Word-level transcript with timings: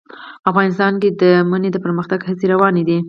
افغانستان 0.49 0.93
کې 1.01 1.09
د 1.21 1.23
منی 1.49 1.69
د 1.73 1.77
پرمختګ 1.85 2.19
هڅې 2.27 2.45
روانې 2.53 2.83
دي. 2.87 2.97